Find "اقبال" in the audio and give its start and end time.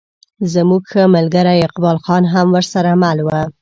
1.67-1.97